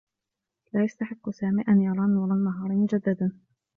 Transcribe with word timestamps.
لا 0.73 0.83
يستحقّ 0.83 1.29
سامي 1.29 1.63
أن 1.67 1.81
يرى 1.81 1.97
نور 2.07 2.31
النّهار 2.33 2.71
مجدّدا. 2.71 3.31